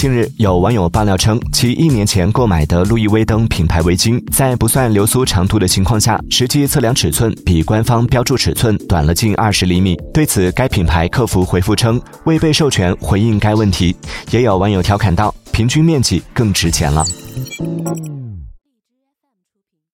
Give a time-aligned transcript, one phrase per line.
[0.00, 9.94] 近日有网友爆料称其一年前购买的路易威登品牌围巾在不算流苏长度的情况下实际测量尺寸比官方标注尺寸短了近二十厘米。
[10.14, 13.94] 对此该品牌客服回复称未被授权回应该问题。
[14.30, 17.04] 也有网友调侃道平均面积更值钱了。